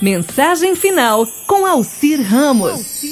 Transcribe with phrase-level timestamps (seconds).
[0.00, 3.02] Mensagem final com Alcir Ramos.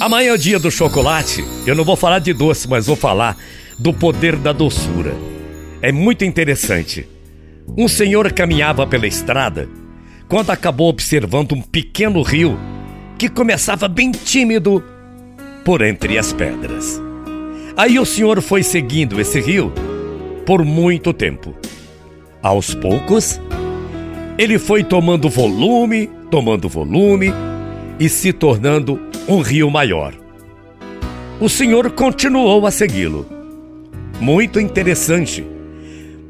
[0.00, 1.44] Amanhã é o dia do chocolate.
[1.64, 3.36] Eu não vou falar de doce, mas vou falar
[3.78, 5.14] do poder da doçura.
[5.80, 7.08] É muito interessante.
[7.76, 9.68] Um senhor caminhava pela estrada
[10.28, 12.58] quando acabou observando um pequeno rio
[13.16, 14.82] que começava bem tímido
[15.64, 17.00] por entre as pedras.
[17.76, 19.72] Aí o senhor foi seguindo esse rio
[20.44, 21.54] por muito tempo.
[22.42, 23.40] Aos poucos,
[24.38, 27.32] ele foi tomando volume, tomando volume
[27.98, 30.14] e se tornando um rio maior.
[31.40, 33.26] O senhor continuou a segui-lo.
[34.20, 35.44] Muito interessante.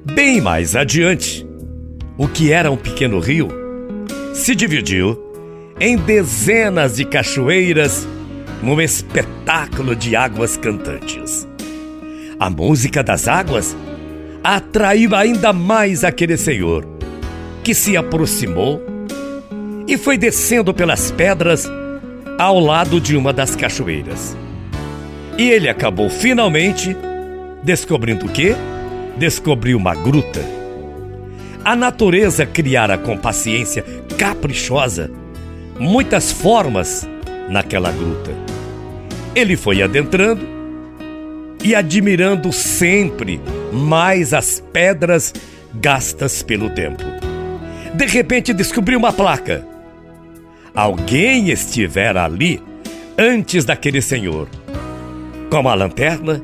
[0.04, 1.46] Bem mais adiante,
[2.16, 3.48] o que era um pequeno rio
[4.34, 5.18] se dividiu
[5.78, 8.06] em dezenas de cachoeiras
[8.62, 11.46] num espetáculo de águas cantantes.
[12.38, 13.76] A música das águas
[14.42, 16.84] atraiu ainda mais aquele senhor,
[17.62, 18.82] que se aproximou
[19.86, 21.68] e foi descendo pelas pedras
[22.38, 24.36] ao lado de uma das cachoeiras.
[25.38, 26.96] E ele acabou finalmente
[27.62, 28.54] descobrindo o quê?
[29.16, 30.40] Descobriu uma gruta.
[31.64, 33.84] A natureza criara com paciência
[34.18, 35.10] caprichosa
[35.78, 37.08] muitas formas
[37.48, 38.32] naquela gruta.
[39.34, 40.46] Ele foi adentrando
[41.62, 43.40] e admirando sempre
[43.72, 45.32] mais as pedras
[45.74, 47.21] gastas pelo tempo.
[47.94, 49.64] De repente descobriu uma placa.
[50.74, 52.60] Alguém estivera ali
[53.18, 54.48] antes daquele senhor.
[55.50, 56.42] Com uma lanterna,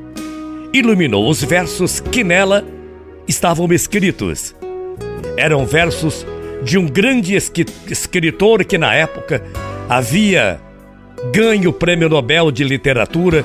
[0.71, 2.63] iluminou os versos que nela
[3.27, 4.55] estavam escritos.
[5.35, 6.25] Eram versos
[6.63, 9.43] de um grande escritor que na época
[9.87, 10.61] havia
[11.33, 13.43] ganho o Prêmio Nobel de Literatura,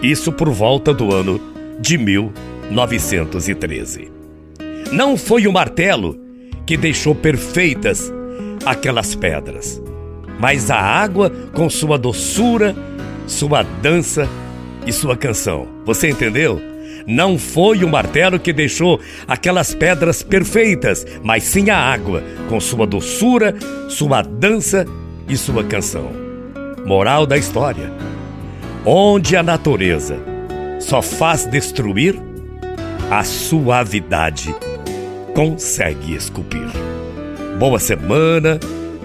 [0.00, 1.40] isso por volta do ano
[1.80, 4.12] de 1913.
[4.92, 6.21] Não foi o martelo
[6.66, 8.12] que deixou perfeitas
[8.64, 9.82] aquelas pedras,
[10.38, 12.74] mas a água com sua doçura,
[13.26, 14.28] sua dança
[14.86, 15.68] e sua canção.
[15.84, 16.60] Você entendeu?
[17.06, 22.86] Não foi o martelo que deixou aquelas pedras perfeitas, mas sim a água, com sua
[22.86, 23.54] doçura,
[23.88, 24.86] sua dança
[25.28, 26.10] e sua canção.
[26.86, 27.92] Moral da história:
[28.84, 30.16] onde a natureza
[30.80, 32.16] só faz destruir,
[33.10, 34.54] a suavidade
[35.34, 36.68] consegue esculpir.
[37.58, 38.58] Boa semana,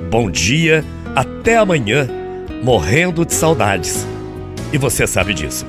[0.10, 0.84] bom dia,
[1.16, 2.08] até amanhã,
[2.64, 4.06] morrendo de saudades.
[4.74, 5.66] E você sabe disso.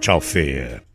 [0.00, 0.89] Tchau, feia.